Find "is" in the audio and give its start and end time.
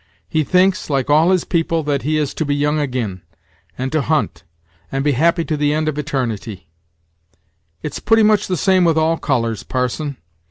2.17-2.33